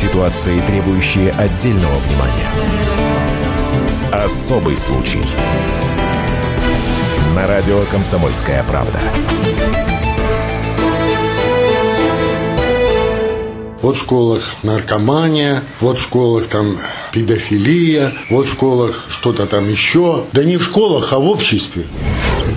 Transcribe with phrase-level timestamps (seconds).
[0.00, 2.50] Ситуации, требующие отдельного внимания.
[4.10, 5.20] Особый случай.
[7.36, 8.98] На радио «Комсомольская правда».
[13.82, 16.78] Вот в школах наркомания, вот в школах там
[17.12, 20.24] педофилия, вот в школах что-то там еще.
[20.32, 21.84] Да не в школах, а в обществе.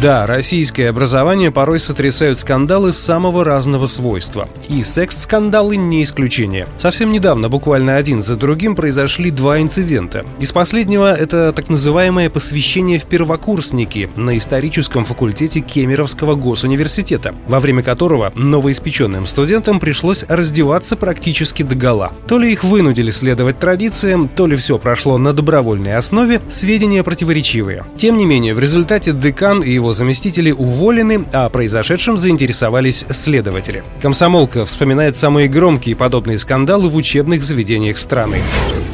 [0.00, 4.48] Да, российское образование порой сотрясают скандалы самого разного свойства.
[4.68, 6.66] И секс-скандалы не исключение.
[6.76, 10.24] Совсем недавно, буквально один за другим, произошли два инцидента.
[10.38, 17.82] Из последнего это так называемое посвящение в первокурсники на историческом факультете Кемеровского госуниверситета, во время
[17.82, 22.12] которого новоиспеченным студентам пришлось раздеваться практически до гола.
[22.26, 27.84] То ли их вынудили следовать традициям, то ли все прошло на добровольной основе, сведения противоречивые.
[27.96, 33.82] Тем не менее, в результате декан и его заместители уволены, а произошедшим заинтересовались следователи.
[34.00, 38.38] Комсомолка вспоминает самые громкие подобные скандалы в учебных заведениях страны.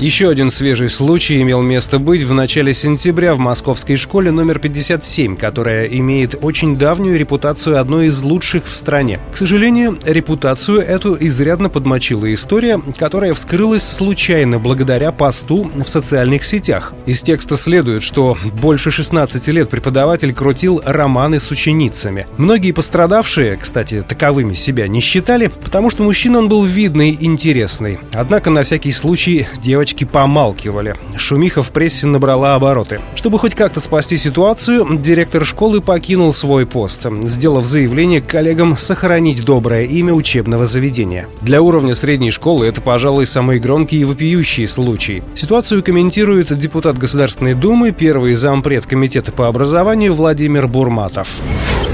[0.00, 5.36] Еще один свежий случай имел место быть в начале сентября в московской школе номер 57,
[5.36, 9.20] которая имеет очень давнюю репутацию одной из лучших в стране.
[9.32, 16.94] К сожалению, репутацию эту изрядно подмочила история, которая вскрылась случайно благодаря посту в социальных сетях.
[17.04, 22.26] Из текста следует, что больше 16 лет преподаватель крутил романы с ученицами.
[22.36, 27.98] Многие пострадавшие, кстати, таковыми себя не считали, потому что мужчина он был видный и интересный.
[28.12, 30.94] Однако на всякий случай девочки помалкивали.
[31.16, 33.00] Шумиха в прессе набрала обороты.
[33.14, 39.84] Чтобы хоть как-то спасти ситуацию, директор школы покинул свой пост, сделав заявление коллегам сохранить доброе
[39.84, 41.28] имя учебного заведения.
[41.40, 45.22] Для уровня средней школы это, пожалуй, самый громкий и вопиющий случай.
[45.34, 51.40] Ситуацию комментирует депутат Государственной Думы, первый зампред комитета по образованию Владимир Бурматов.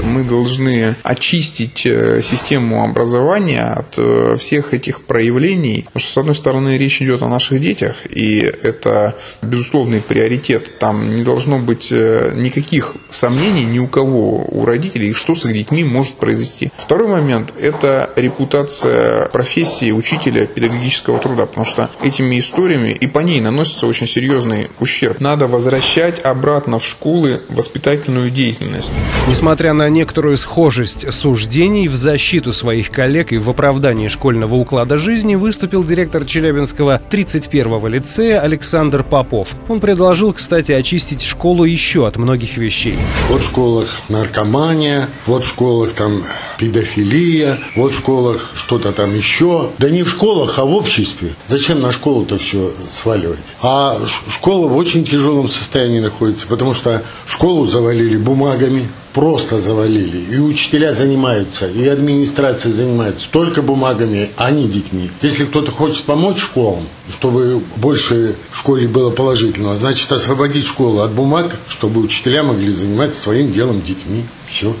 [0.05, 5.83] Мы должны очистить э, систему образования от э, всех этих проявлений.
[5.85, 10.77] Потому что, с одной стороны, речь идет о наших детях, и это безусловный приоритет.
[10.79, 15.53] Там не должно быть э, никаких сомнений ни у кого, у родителей, что с их
[15.53, 16.71] детьми может произойти.
[16.77, 23.41] Второй момент– это репутация профессии учителя педагогического труда, потому что этими историями и по ней
[23.41, 25.19] наносится очень серьезный ущерб.
[25.19, 28.91] Надо возвращать обратно в школы воспитательную деятельность.
[29.27, 35.35] Несмотря на некоторую схожесть суждений в защиту своих коллег и в оправдании школьного уклада жизни
[35.35, 39.55] выступил директор Челябинского 31-го лицея Александр Попов.
[39.69, 42.97] Он предложил, кстати, очистить школу еще от многих вещей.
[43.29, 46.23] Вот в школах наркомания, вот в школах там
[46.57, 49.71] педофилия, вот в школах что-то там еще.
[49.77, 51.35] Да не в школах, а в обществе.
[51.47, 53.39] Зачем на школу-то все сваливать?
[53.61, 53.99] А
[54.29, 60.17] школа в очень тяжелом состоянии находится, потому что школу завалили бумагами, просто завалили.
[60.17, 65.09] И учителя занимаются, и администрация занимается только бумагами, а не детьми.
[65.21, 71.11] Если кто-то хочет помочь школам, чтобы больше в школе было положительного, значит освободить школу от
[71.11, 74.25] бумаг, чтобы учителя могли заниматься своим делом детьми.
[74.47, 74.75] Все.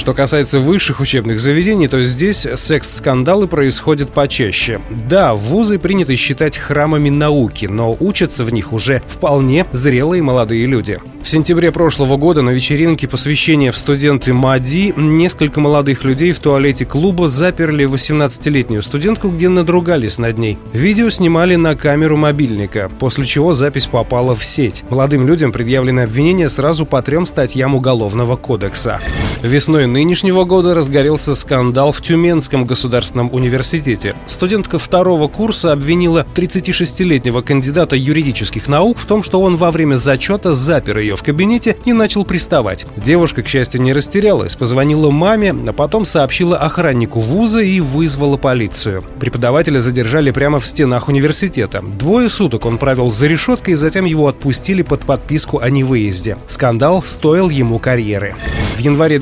[0.00, 4.80] Что касается высших учебных заведений, то здесь секс-скандалы происходят почаще.
[4.88, 10.98] Да, вузы принято считать храмами науки, но учатся в них уже вполне зрелые молодые люди.
[11.22, 16.86] В сентябре прошлого года на вечеринке посвящения в студенты МАДИ несколько молодых людей в туалете
[16.86, 20.58] клуба заперли 18-летнюю студентку, где надругались над ней.
[20.72, 24.82] Видео снимали на камеру мобильника, после чего запись попала в сеть.
[24.88, 28.98] Молодым людям предъявлены обвинения сразу по трем статьям Уголовного кодекса.
[29.42, 34.14] Весной нынешнего года разгорелся скандал в Тюменском государственном университете.
[34.26, 40.54] Студентка второго курса обвинила 36-летнего кандидата юридических наук в том, что он во время зачета
[40.54, 42.86] запер ее в кабинете и начал приставать.
[42.96, 49.04] Девушка, к счастью, не растерялась, позвонила маме, а потом сообщила охраннику вуза и вызвала полицию.
[49.18, 51.82] Преподавателя задержали прямо в стенах университета.
[51.82, 56.38] Двое суток он провел за решеткой, затем его отпустили под подписку о невыезде.
[56.46, 58.36] Скандал стоил ему карьеры.
[58.76, 59.18] В январе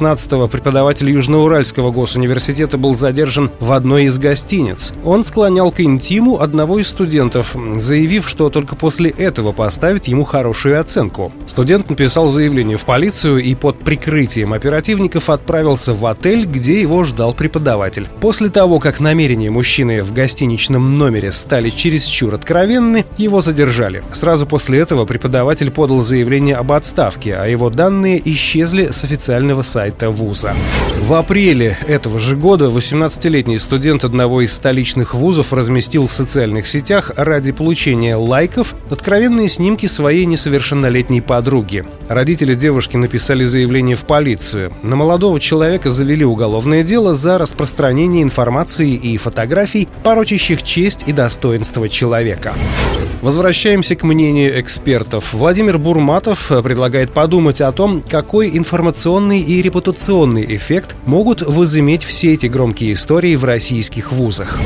[0.00, 4.92] 2016-го преподаватель Южноуральского госуниверситета был задержан в одной из гостиниц.
[5.04, 10.80] Он склонял к интиму одного из студентов, заявив, что только после этого поставит ему хорошую
[10.80, 11.32] оценку.
[11.46, 17.34] Студент написал заявление в полицию и под прикрытием оперативников отправился в отель, где его ждал
[17.34, 18.08] преподаватель.
[18.20, 24.02] После того, как намерения мужчины в гостиничном номере стали чересчур откровенны, его задержали.
[24.12, 29.79] Сразу после этого преподаватель подал заявление об отставке, а его данные исчезли с официального сайта
[29.80, 30.54] сайта вуза.
[31.10, 37.10] В апреле этого же года 18-летний студент одного из столичных вузов разместил в социальных сетях
[37.16, 41.84] ради получения лайков откровенные снимки своей несовершеннолетней подруги.
[42.08, 44.72] Родители девушки написали заявление в полицию.
[44.84, 51.88] На молодого человека завели уголовное дело за распространение информации и фотографий, порочащих честь и достоинство
[51.88, 52.54] человека.
[53.20, 55.34] Возвращаемся к мнению экспертов.
[55.34, 62.46] Владимир Бурматов предлагает подумать о том, какой информационный и репутационный эффект могут возыметь все эти
[62.46, 64.58] громкие истории в российских вузах.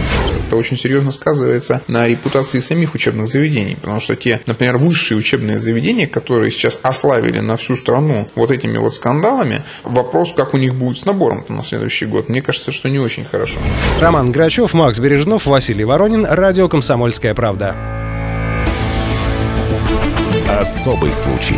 [0.47, 5.59] Это очень серьезно сказывается на репутации самих учебных заведений, потому что те, например, высшие учебные
[5.59, 10.75] заведения, которые сейчас ославили на всю страну вот этими вот скандалами, вопрос, как у них
[10.75, 13.59] будет с набором на следующий год, мне кажется, что не очень хорошо.
[14.01, 17.77] Роман Грачев, Макс Бережнов, Василий Воронин, Радио «Комсомольская правда».
[20.47, 21.57] Особый случай.